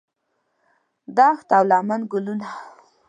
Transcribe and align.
دښت 1.17 1.47
او 1.57 1.63
لمن 1.69 2.01
ګلونه 2.11 2.47